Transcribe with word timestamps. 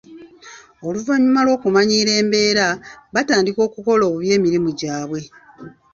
Oluvannyuma 0.87 1.41
lw'okumanyiira 1.45 2.11
embeera 2.21 2.67
batandika 3.13 3.59
okukola 3.67 4.01
obubi 4.05 4.27
emirimu 4.37 4.69
gyabwe. 4.79 5.21